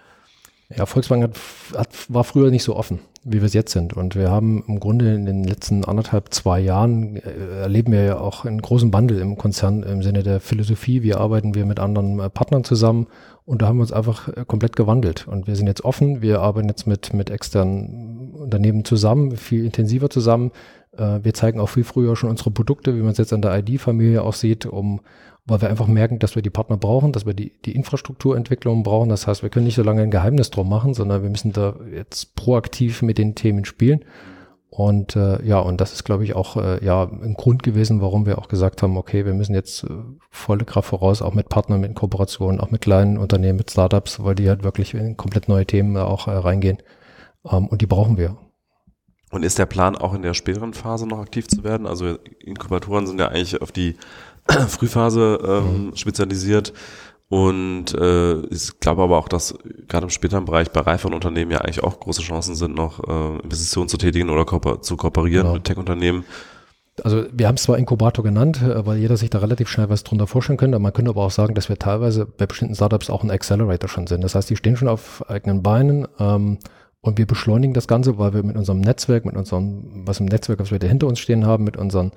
[0.76, 1.38] Ja, Volkswagen hat,
[1.74, 3.94] hat, war früher nicht so offen, wie wir es jetzt sind.
[3.94, 8.18] Und wir haben im Grunde in den letzten anderthalb, zwei Jahren äh, erleben wir ja
[8.18, 11.02] auch einen großen Wandel im Konzern im Sinne der Philosophie.
[11.02, 13.06] Wie arbeiten wir mit anderen äh, Partnern zusammen?
[13.46, 15.26] Und da haben wir uns einfach äh, komplett gewandelt.
[15.26, 16.20] Und wir sind jetzt offen.
[16.20, 20.52] Wir arbeiten jetzt mit, mit externen Unternehmen zusammen, viel intensiver zusammen.
[20.98, 23.58] Äh, wir zeigen auch viel früher schon unsere Produkte, wie man es jetzt an der
[23.58, 25.00] ID-Familie auch sieht, um
[25.48, 29.08] weil wir einfach merken, dass wir die Partner brauchen, dass wir die, die Infrastrukturentwicklung brauchen.
[29.08, 31.74] Das heißt, wir können nicht so lange ein Geheimnis drum machen, sondern wir müssen da
[31.92, 34.04] jetzt proaktiv mit den Themen spielen.
[34.68, 38.26] Und äh, ja, und das ist, glaube ich, auch äh, ja ein Grund gewesen, warum
[38.26, 39.88] wir auch gesagt haben, okay, wir müssen jetzt äh,
[40.30, 44.34] volle Kraft voraus, auch mit Partnern, mit Kooperationen, auch mit kleinen Unternehmen, mit Startups, weil
[44.34, 46.78] die halt wirklich in komplett neue Themen auch äh, reingehen.
[47.50, 48.36] Ähm, und die brauchen wir.
[49.30, 51.86] Und ist der Plan auch in der späteren Phase noch aktiv zu werden?
[51.86, 53.96] Also Inkubatoren sind ja eigentlich auf die
[54.68, 55.96] Frühphase ähm, mhm.
[55.96, 56.72] spezialisiert.
[57.30, 59.54] Und äh, ich glaube aber auch, dass
[59.86, 63.42] gerade im späteren Bereich bei reiferen Unternehmen ja eigentlich auch große Chancen sind, noch äh,
[63.42, 65.54] Investitionen zu tätigen oder kooper zu kooperieren genau.
[65.54, 66.24] mit Tech-Unternehmen.
[67.04, 70.04] Also wir haben es zwar Inkubator genannt, äh, weil jeder sich da relativ schnell was
[70.04, 70.78] drunter vorstellen könnte.
[70.78, 74.06] Man könnte aber auch sagen, dass wir teilweise bei bestimmten Startups auch ein Accelerator schon
[74.06, 74.24] sind.
[74.24, 76.08] Das heißt, die stehen schon auf eigenen Beinen.
[76.18, 76.58] Ähm,
[77.00, 80.58] und wir beschleunigen das Ganze, weil wir mit unserem Netzwerk, mit unserem, was im Netzwerk,
[80.58, 82.10] was wir da hinter uns stehen haben, mit unseren,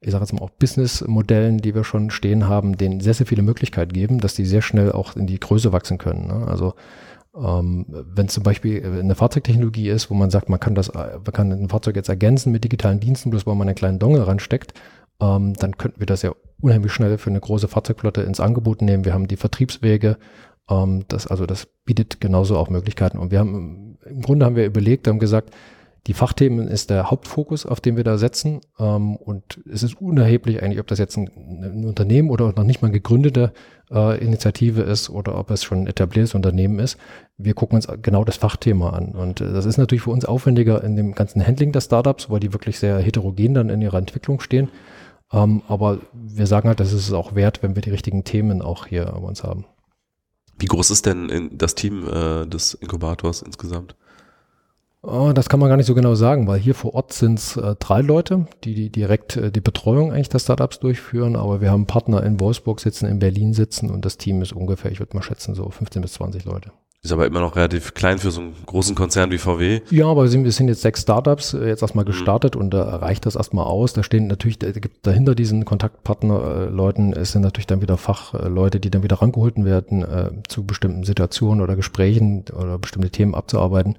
[0.00, 3.42] ich sage jetzt mal auch Business-Modellen, die wir schon stehen haben, denen sehr, sehr viele
[3.42, 6.26] Möglichkeiten geben, dass die sehr schnell auch in die Größe wachsen können.
[6.28, 6.46] Ne?
[6.48, 6.74] Also
[7.36, 11.52] ähm, wenn zum Beispiel eine Fahrzeugtechnologie ist, wo man sagt, man kann das, man kann
[11.52, 14.74] ein Fahrzeug jetzt ergänzen mit digitalen Diensten, bloß weil man einen kleinen Dongle ransteckt,
[15.20, 19.04] ähm, dann könnten wir das ja unheimlich schnell für eine große Fahrzeugflotte ins Angebot nehmen.
[19.04, 20.16] Wir haben die Vertriebswege,
[20.68, 23.18] ähm, das, also das bietet genauso auch Möglichkeiten.
[23.18, 25.50] Und wir haben, im Grunde haben wir überlegt, haben gesagt,
[26.08, 28.60] die Fachthemen ist der Hauptfokus, auf den wir da setzen.
[28.78, 31.30] Ähm, und es ist unerheblich eigentlich, ob das jetzt ein,
[31.62, 33.52] ein Unternehmen oder noch nicht mal gegründete
[33.90, 36.98] äh, Initiative ist oder ob es schon ein etabliertes Unternehmen ist.
[37.38, 39.12] Wir gucken uns genau das Fachthema an.
[39.12, 42.40] Und äh, das ist natürlich für uns aufwendiger in dem ganzen Handling der Startups, weil
[42.40, 44.70] die wirklich sehr heterogen dann in ihrer Entwicklung stehen.
[45.32, 48.60] Ähm, aber wir sagen halt, das ist es auch wert, wenn wir die richtigen Themen
[48.60, 49.66] auch hier bei uns haben.
[50.62, 53.96] Wie groß ist denn das Team äh, des Inkubators insgesamt?
[55.02, 57.56] Oh, das kann man gar nicht so genau sagen, weil hier vor Ort sind es
[57.56, 61.72] äh, drei Leute, die, die direkt äh, die Betreuung eigentlich der Startups durchführen, aber wir
[61.72, 65.16] haben Partner in Wolfsburg sitzen, in Berlin sitzen und das Team ist ungefähr, ich würde
[65.16, 66.70] mal schätzen, so 15 bis 20 Leute.
[67.04, 69.80] Ist aber immer noch relativ klein für so einen großen Konzern wie VW.
[69.90, 72.10] Ja, aber wir sind jetzt sechs Startups äh, jetzt erstmal mhm.
[72.10, 72.60] gestartet mhm.
[72.60, 73.92] und da reicht das erstmal aus.
[73.92, 78.90] Da stehen natürlich, da gibt dahinter diesen Kontaktpartner-Leuten, es sind natürlich dann wieder Fachleute, die
[78.90, 83.96] dann wieder rangeholt werden äh, zu bestimmten Situationen oder Gesprächen oder bestimmte Themen abzuarbeiten.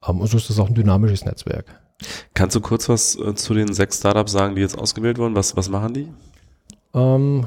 [0.00, 1.66] Um, und so ist das auch ein dynamisches Netzwerk.
[2.32, 5.34] Kannst du kurz was äh, zu den sechs Startups sagen, die jetzt ausgewählt wurden?
[5.34, 6.08] Was, was machen die?
[6.94, 7.46] Ähm,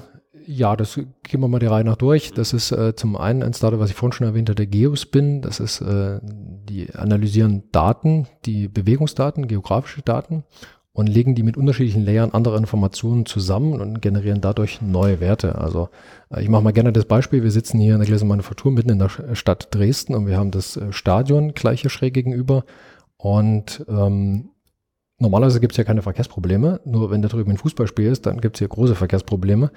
[0.51, 2.33] ja, das gehen wir mal die Reihe nach durch.
[2.33, 5.41] Das ist äh, zum einen ein Startup, was ich vorhin schon erwähnt hatte, Geospin.
[5.41, 10.43] Das ist, äh, die analysieren Daten, die Bewegungsdaten, geografische Daten
[10.93, 15.55] und legen die mit unterschiedlichen Layern anderer Informationen zusammen und generieren dadurch neue Werte.
[15.55, 15.89] Also
[16.29, 17.43] äh, ich mache mal gerne das Beispiel.
[17.43, 20.75] Wir sitzen hier in der Gläsermanufaktur mitten in der Stadt Dresden und wir haben das
[20.75, 22.65] äh, Stadion gleich hier schräg gegenüber.
[23.15, 24.49] Und ähm,
[25.17, 26.81] normalerweise gibt es ja keine Verkehrsprobleme.
[26.83, 29.71] Nur wenn da drüben ein Fußballspiel ist, dann gibt es hier große Verkehrsprobleme.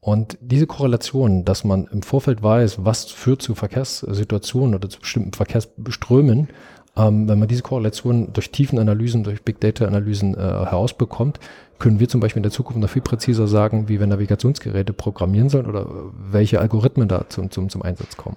[0.00, 5.32] Und diese Korrelation, dass man im Vorfeld weiß, was führt zu Verkehrssituationen oder zu bestimmten
[5.32, 6.48] Verkehrsströmen,
[6.96, 11.40] ähm, wenn man diese Korrelation durch Tiefenanalysen, durch Big Data-Analysen äh, herausbekommt,
[11.78, 15.50] können wir zum Beispiel in der Zukunft noch viel präziser sagen, wie wir Navigationsgeräte programmieren
[15.50, 15.86] sollen oder
[16.30, 18.36] welche Algorithmen da zum, zum, zum Einsatz kommen.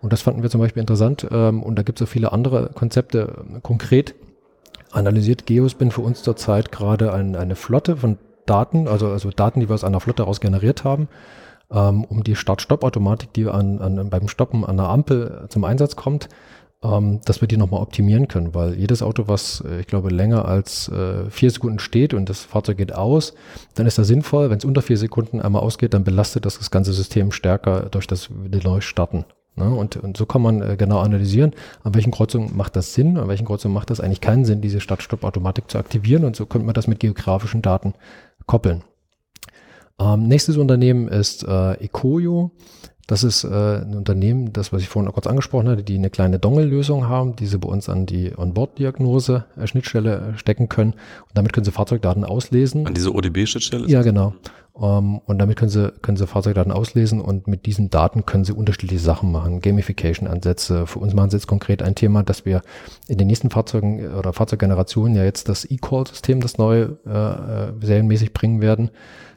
[0.00, 1.26] Und das fanden wir zum Beispiel interessant.
[1.30, 3.44] Ähm, und da gibt es auch viele andere Konzepte.
[3.62, 4.14] Konkret
[4.90, 9.68] analysiert Geospin für uns zurzeit gerade ein, eine Flotte von Daten, also, also Daten, die
[9.68, 11.08] wir aus einer Flotte heraus generiert haben,
[11.70, 16.28] ähm, um die Start-Stopp-Automatik, die an, an, beim Stoppen an der Ampel zum Einsatz kommt,
[16.82, 20.46] ähm, dass wir die nochmal optimieren können, weil jedes Auto, was äh, ich glaube länger
[20.46, 23.34] als äh, vier Sekunden steht und das Fahrzeug geht aus,
[23.74, 24.50] dann ist das sinnvoll.
[24.50, 28.06] Wenn es unter vier Sekunden einmal ausgeht, dann belastet das das ganze System stärker durch
[28.06, 29.24] das Neustarten.
[29.54, 29.68] Ne?
[29.70, 31.52] Und, und so kann man äh, genau analysieren,
[31.84, 34.80] an welchen Kreuzungen macht das Sinn, an welchen Kreuzungen macht das eigentlich keinen Sinn, diese
[34.80, 37.94] Start-Stopp-Automatik zu aktivieren und so könnte man das mit geografischen Daten
[38.46, 38.84] koppeln.
[39.98, 42.52] Ähm, nächstes Unternehmen ist äh, Ecoyo.
[43.12, 46.38] Das ist äh, ein Unternehmen, das, was ich vorhin kurz angesprochen hatte, die eine kleine
[46.38, 50.92] Dongle-Lösung haben, die sie bei uns an die Onboard-Diagnose äh, Schnittstelle äh, stecken können.
[50.92, 52.86] Und damit können sie Fahrzeugdaten auslesen.
[52.86, 53.86] An diese ODB-Schnittstelle?
[53.86, 54.32] Ja, genau.
[54.72, 58.44] Um, ähm, und damit können sie, können sie Fahrzeugdaten auslesen und mit diesen Daten können
[58.44, 59.60] sie unterschiedliche Sachen machen.
[59.60, 60.86] Gamification-Ansätze.
[60.86, 62.62] Für uns machen sie jetzt konkret ein Thema, dass wir
[63.08, 68.32] in den nächsten Fahrzeugen oder Fahrzeuggenerationen ja jetzt das E-Call-System, das neue äh, äh serienmäßig
[68.32, 68.90] bringen werden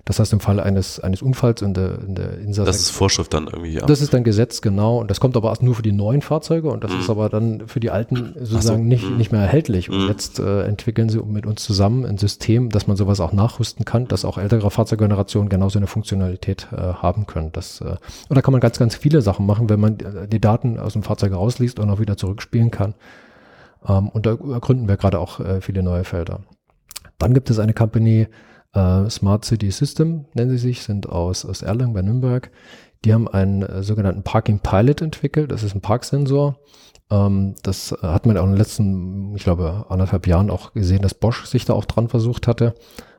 [0.05, 2.67] das heißt, im Fall eines, eines Unfalls in der, in der Insassen.
[2.67, 3.85] Das ist Vorschrift dann irgendwie, ja.
[3.87, 4.99] Das ist dann Gesetz, genau.
[4.99, 6.99] Und das kommt aber erst nur für die neuen Fahrzeuge und das mhm.
[6.99, 8.87] ist aber dann für die alten sozusagen so.
[8.87, 9.17] nicht, mhm.
[9.17, 9.89] nicht mehr erhältlich.
[9.89, 10.07] Und mhm.
[10.07, 14.07] jetzt äh, entwickeln sie mit uns zusammen ein System, dass man sowas auch nachrüsten kann,
[14.07, 17.51] dass auch ältere Fahrzeuggenerationen genauso eine Funktionalität äh, haben können.
[17.51, 17.95] Das, äh,
[18.29, 19.97] und da kann man ganz, ganz viele Sachen machen, wenn man
[20.31, 22.93] die Daten aus dem Fahrzeug rausliest und auch wieder zurückspielen kann.
[23.87, 26.41] Ähm, und da ergründen wir gerade auch äh, viele neue Felder.
[27.17, 28.27] Dann gibt es eine Company,
[28.75, 32.51] äh, Smart City System nennen sie sich, sind aus, aus Erlangen bei Nürnberg.
[33.05, 35.51] Die haben einen äh, sogenannten Parking Pilot entwickelt.
[35.51, 36.57] Das ist ein Parksensor.
[37.09, 41.01] Ähm, das äh, hat man auch in den letzten, ich glaube, anderthalb Jahren auch gesehen,
[41.01, 42.75] dass Bosch sich da auch dran versucht hatte.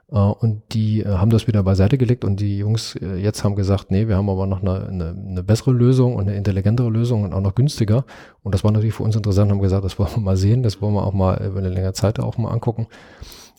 [0.08, 4.16] Und die haben das wieder beiseite gelegt und die Jungs jetzt haben gesagt, nee, wir
[4.16, 7.56] haben aber noch eine, eine, eine, bessere Lösung und eine intelligentere Lösung und auch noch
[7.56, 8.04] günstiger.
[8.44, 10.80] Und das war natürlich für uns interessant, haben gesagt, das wollen wir mal sehen, das
[10.80, 12.86] wollen wir auch mal über eine längere Zeit auch mal angucken.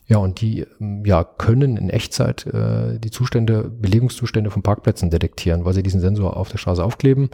[0.08, 5.64] Ja, und die ähm, ja, können in Echtzeit äh, die Zustände, Belegungszustände von Parkplätzen detektieren,
[5.66, 7.28] weil sie diesen Sensor auf der Straße aufkleben.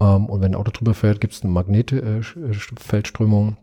[0.00, 3.48] Ähm, und wenn ein Auto drüber fährt, gibt es eine Magnetfeldströmung.
[3.48, 3.54] Äh,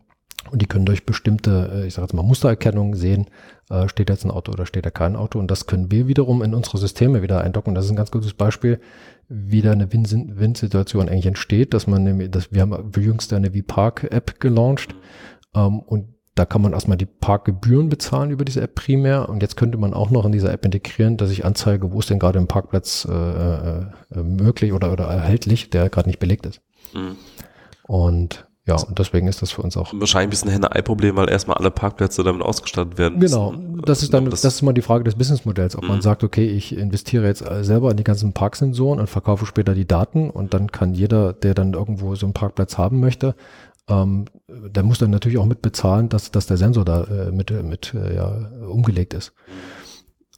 [0.50, 3.28] und die können durch bestimmte, äh, ich sage jetzt mal Mustererkennung sehen,
[3.70, 5.40] äh, steht jetzt ein Auto oder steht da kein Auto.
[5.40, 7.74] Und das können wir wiederum in unsere Systeme wieder eindocken.
[7.74, 8.82] Das ist ein ganz gutes Beispiel,
[9.30, 14.42] wie da eine Win-Situation eigentlich entsteht, dass man nämlich, dass wir haben jüngst eine V-Park-App
[14.42, 14.96] gelauncht.
[15.56, 19.58] Ähm, und da kann man erstmal die Parkgebühren bezahlen über diese App primär und jetzt
[19.58, 22.40] könnte man auch noch in dieser App integrieren, dass ich anzeige, wo ist denn gerade
[22.40, 26.62] ein Parkplatz äh, äh, äh, möglich oder, oder erhältlich, der gerade nicht belegt ist.
[26.94, 27.18] Mhm.
[27.86, 29.92] Und ja, und deswegen ist das für uns auch.
[29.92, 33.20] Wahrscheinlich ein bisschen Henne-Ei-Problem, weil erstmal alle Parkplätze damit ausgestattet werden.
[33.20, 33.56] Genau.
[33.86, 35.76] Das ist dann, das, das ist mal die Frage des Businessmodells.
[35.76, 35.90] Ob mhm.
[35.90, 39.88] man sagt, okay, ich investiere jetzt selber in die ganzen Parksensoren und verkaufe später die
[39.88, 43.36] Daten und dann kann jeder, der dann irgendwo so einen Parkplatz haben möchte,
[43.92, 47.52] ähm, der muss dann natürlich auch mit bezahlen, dass, dass der Sensor da äh, mit,
[47.64, 49.34] mit äh, ja, umgelegt ist.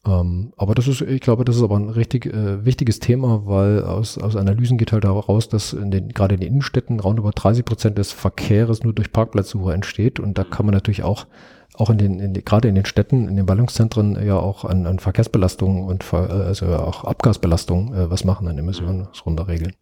[0.06, 3.84] Ähm, aber das ist, ich glaube, das ist aber ein richtig äh, wichtiges Thema, weil
[3.84, 7.32] aus, aus Analysen geht halt heraus, dass in den, gerade in den Innenstädten round über
[7.32, 10.20] 30 Prozent des Verkehrs nur durch Parkplatzsuche entsteht.
[10.20, 11.28] Und da kann man natürlich auch,
[11.76, 15.00] auch in den, in gerade in den Städten, in den Ballungszentren ja auch an, an
[15.00, 19.74] Verkehrsbelastung und äh, also auch Abgasbelastung äh, was machen, an Emissionen runterregeln.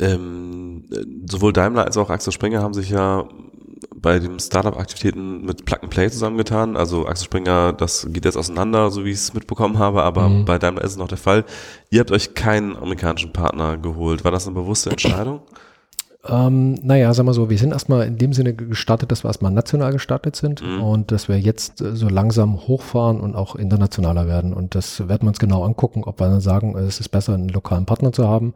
[0.00, 0.53] Ähm,
[1.28, 3.24] sowohl Daimler als auch Axel Springer haben sich ja
[3.94, 6.76] bei den Startup-Aktivitäten mit Plug and Play zusammengetan.
[6.76, 10.44] Also Axel Springer, das geht jetzt auseinander, so wie ich es mitbekommen habe, aber mhm.
[10.44, 11.44] bei Daimler ist es noch der Fall.
[11.90, 14.24] Ihr habt euch keinen amerikanischen Partner geholt.
[14.24, 15.40] War das eine bewusste Entscheidung?
[16.26, 19.52] Ähm, naja, sagen wir so, wir sind erstmal in dem Sinne gestartet, dass wir erstmal
[19.52, 20.82] national gestartet sind mhm.
[20.82, 24.54] und dass wir jetzt äh, so langsam hochfahren und auch internationaler werden.
[24.54, 27.50] Und das werden wir uns genau angucken, ob wir dann sagen, es ist besser, einen
[27.50, 28.54] lokalen Partner zu haben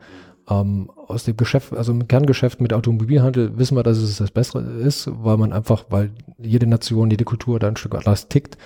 [0.48, 4.62] ähm, aus dem Geschäft, also im Kerngeschäft mit Automobilhandel wissen wir, dass es das Bessere
[4.62, 8.56] ist, weil man einfach, weil jede Nation, jede Kultur da ein Stück anders tickt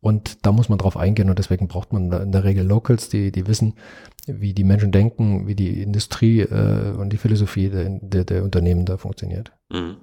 [0.00, 3.32] und da muss man drauf eingehen und deswegen braucht man in der Regel Locals, die,
[3.32, 3.74] die wissen,
[4.26, 8.84] wie die Menschen denken, wie die Industrie äh, und die Philosophie der, der, der Unternehmen
[8.84, 9.52] da funktioniert.
[9.70, 9.96] Mhm.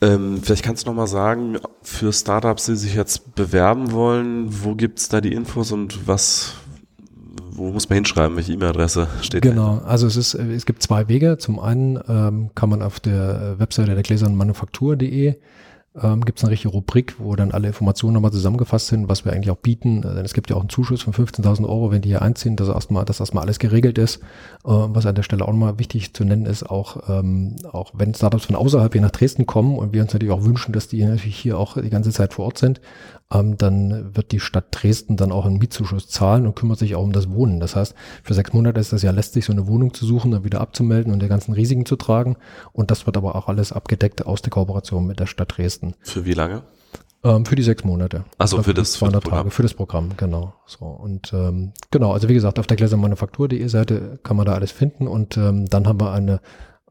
[0.00, 4.74] Ähm, vielleicht kannst du noch mal sagen, für Startups, die sich jetzt bewerben wollen, wo
[4.74, 6.54] gibt's da die Infos und was,
[7.58, 8.36] wo muss man hinschreiben?
[8.36, 11.38] Welche E-Mail-Adresse steht Genau, also es ist, es gibt zwei Wege.
[11.38, 15.36] Zum einen ähm, kann man auf der Webseite der gläsernen Manufaktur.de
[16.02, 19.32] ähm, gibt es eine richtige Rubrik, wo dann alle Informationen nochmal zusammengefasst sind, was wir
[19.32, 20.02] eigentlich auch bieten.
[20.02, 22.56] Äh, denn es gibt ja auch einen Zuschuss von 15.000 Euro, wenn die hier einziehen,
[22.56, 24.16] dass erstmal, dass erstmal alles geregelt ist.
[24.16, 24.20] Äh,
[24.64, 28.46] was an der Stelle auch nochmal wichtig zu nennen ist, auch, ähm, auch wenn Startups
[28.46, 31.36] von außerhalb hier nach Dresden kommen und wir uns natürlich auch wünschen, dass die natürlich
[31.36, 32.80] hier auch die ganze Zeit vor Ort sind,
[33.32, 37.02] ähm, dann wird die Stadt Dresden dann auch einen Mietzuschuss zahlen und kümmert sich auch
[37.02, 37.60] um das Wohnen.
[37.60, 40.44] Das heißt, für sechs Monate ist das ja lästig, so eine Wohnung zu suchen, dann
[40.44, 42.36] wieder abzumelden und die ganzen Risiken zu tragen.
[42.72, 45.94] Und das wird aber auch alles abgedeckt aus der Kooperation mit der Stadt Dresden.
[46.00, 46.62] Für wie lange?
[47.24, 48.24] Ähm, für die sechs Monate.
[48.38, 50.54] Also für das 200 für das Tage, für das Programm, genau.
[50.66, 54.70] So und ähm, genau, also wie gesagt, auf der gläsermanufaktur.de Seite kann man da alles
[54.70, 56.40] finden und ähm, dann haben wir eine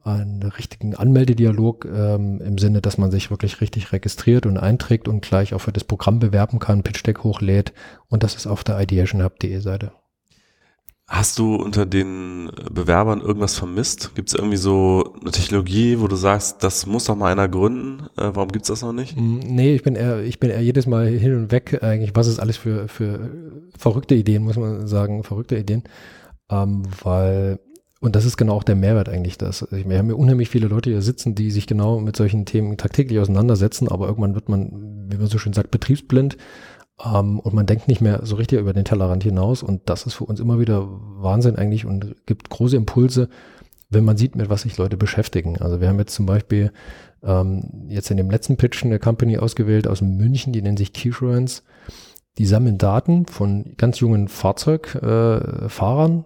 [0.07, 5.21] einen richtigen Anmeldedialog ähm, im Sinne, dass man sich wirklich richtig registriert und einträgt und
[5.21, 7.73] gleich auch für das Programm bewerben kann, Pitch Deck hochlädt
[8.07, 9.91] und das ist auf der ideationhub.de Seite.
[11.09, 14.13] Hast du unter den Bewerbern irgendwas vermisst?
[14.15, 18.07] Gibt es irgendwie so eine Technologie, wo du sagst, das muss doch mal einer gründen?
[18.17, 19.15] Äh, warum gibt's das noch nicht?
[19.15, 22.27] Mm, nee, ich bin eher, ich bin eher jedes Mal hin und weg, eigentlich, was
[22.27, 23.31] ist alles für, für
[23.77, 25.83] verrückte Ideen, muss man sagen, verrückte Ideen.
[26.49, 27.59] Ähm, weil,
[27.99, 30.89] und das ist genau auch der Mehrwert eigentlich, dass wir haben ja unheimlich viele Leute
[30.91, 35.17] hier sitzen, die sich genau mit solchen Themen tagtäglich auseinandersetzen, aber irgendwann wird man, wie
[35.17, 36.37] man so schön sagt, betriebsblind
[37.03, 39.63] ähm, und man denkt nicht mehr so richtig über den Tellerrand hinaus.
[39.63, 43.29] Und das ist für uns immer wieder Wahnsinn eigentlich und gibt große Impulse,
[43.89, 45.57] wenn man sieht, mit was sich Leute beschäftigen.
[45.61, 46.71] Also wir haben jetzt zum Beispiel
[47.23, 51.63] ähm, jetzt in dem letzten Pitch eine Company ausgewählt aus München, die nennt sich Keysurance.
[52.37, 56.23] Die sammeln Daten von ganz jungen Fahrzeugfahrern, äh,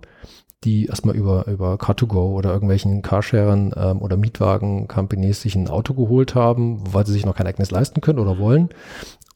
[0.64, 6.36] die erstmal über, über Car2Go oder irgendwelchen Carsharern ähm, oder Mietwagen-Companies sich ein Auto geholt
[6.36, 8.70] haben, weil sie sich noch kein eigenes leisten können oder wollen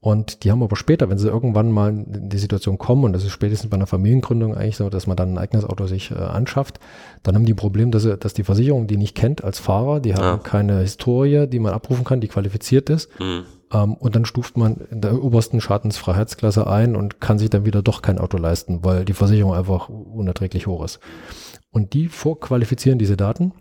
[0.06, 3.24] und die haben aber später, wenn sie irgendwann mal in die Situation kommen, und das
[3.24, 6.14] ist spätestens bei einer Familiengründung eigentlich so, dass man dann ein eigenes Auto sich äh,
[6.14, 6.80] anschafft,
[7.24, 10.00] dann haben die ein Problem, dass, sie, dass die Versicherung die nicht kennt als Fahrer,
[10.00, 10.38] die haben ja.
[10.38, 13.10] keine Historie, die man abrufen kann, die qualifiziert ist.
[13.20, 13.46] Mhm.
[13.76, 17.82] Ähm, und dann stuft man in der obersten Schadensfreiheitsklasse ein und kann sich dann wieder
[17.82, 21.00] doch kein Auto leisten, weil die Versicherung einfach unerträglich hoch ist.
[21.72, 23.54] Und die vorqualifizieren diese Daten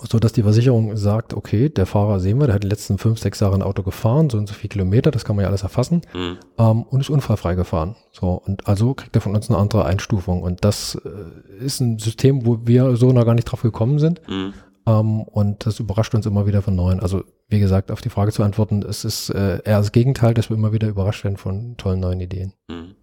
[0.00, 3.18] so dass die Versicherung sagt, okay, der Fahrer sehen wir, der hat die letzten fünf,
[3.18, 5.62] sechs Jahre ein Auto gefahren, so und so viele Kilometer, das kann man ja alles
[5.62, 6.38] erfassen, mhm.
[6.58, 7.96] ähm, und ist unfallfrei gefahren.
[8.12, 10.42] So, und also kriegt er von uns eine andere Einstufung.
[10.42, 14.20] Und das äh, ist ein System, wo wir so noch gar nicht drauf gekommen sind.
[14.28, 14.54] Mhm.
[14.86, 17.00] Ähm, und das überrascht uns immer wieder von neuen.
[17.00, 20.50] Also, wie gesagt, auf die Frage zu antworten, es ist äh, eher das Gegenteil, dass
[20.50, 22.52] wir immer wieder überrascht werden von tollen neuen Ideen.
[22.68, 22.94] Mhm.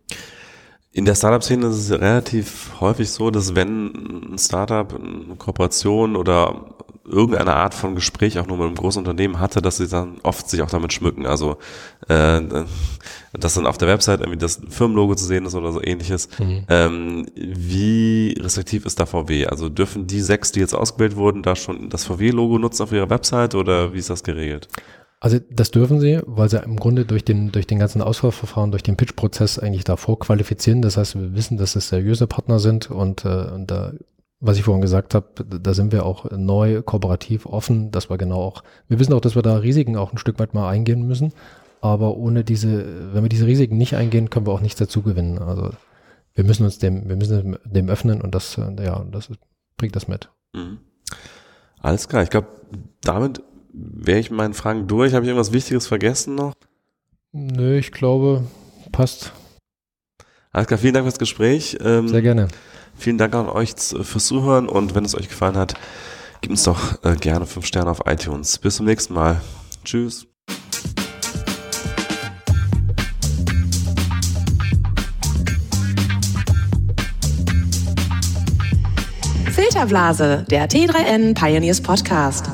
[0.92, 6.76] In der Startup-Szene ist es relativ häufig so, dass wenn ein Startup eine Kooperation oder
[7.10, 10.50] irgendeine Art von Gespräch auch nur mit einem großen Unternehmen hatte, dass sie dann oft
[10.50, 11.26] sich auch damit schmücken.
[11.26, 11.58] Also
[12.08, 12.42] äh,
[13.34, 16.30] dass dann auf der Website irgendwie das Firmenlogo zu sehen ist oder so ähnliches.
[16.40, 16.64] Mhm.
[16.70, 19.48] Ähm, wie restriktiv ist da VW?
[19.48, 23.10] Also dürfen die sechs, die jetzt ausgewählt wurden, da schon das VW-Logo nutzen auf ihrer
[23.10, 24.68] Website oder wie ist das geregelt?
[25.22, 28.84] Also das dürfen sie, weil sie im Grunde durch den, durch den ganzen Auswahlverfahren, durch
[28.84, 30.82] den Pitch-Prozess eigentlich davor qualifizieren.
[30.82, 33.92] Das heißt, wir wissen, dass es seriöse Partner sind und, äh, und da,
[34.40, 38.42] was ich vorhin gesagt habe, da sind wir auch neu, kooperativ, offen, dass wir genau
[38.42, 41.34] auch, wir wissen auch, dass wir da Risiken auch ein Stück weit mal eingehen müssen.
[41.82, 45.40] Aber ohne diese, wenn wir diese Risiken nicht eingehen, können wir auch nichts dazu gewinnen.
[45.40, 45.72] Also
[46.36, 49.30] wir müssen uns dem, wir müssen dem öffnen und das, ja, das
[49.78, 50.30] bringt das mit.
[50.54, 50.80] Mhm.
[51.82, 52.24] Alles klar.
[52.24, 52.48] Ich glaube,
[53.02, 53.42] damit
[53.74, 55.14] wäre ich meinen Fragen durch.
[55.14, 56.54] Habe ich irgendwas Wichtiges vergessen noch?
[57.32, 58.44] Nö, ich glaube,
[58.92, 59.34] passt.
[60.52, 61.78] Alles klar, vielen Dank fürs Gespräch.
[61.82, 62.48] Ähm, Sehr gerne.
[63.00, 65.76] Vielen Dank an euch fürs Zuhören und wenn es euch gefallen hat,
[66.42, 68.58] gebt uns doch äh, gerne fünf Sterne auf iTunes.
[68.58, 69.40] Bis zum nächsten Mal.
[69.86, 70.28] Tschüss.
[79.50, 82.50] Filterblase, der T3N Pioneers Podcast.